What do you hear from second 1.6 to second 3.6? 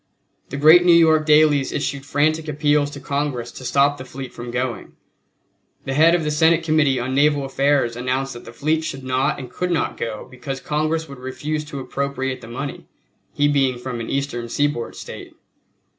issued frantic appeals to Congress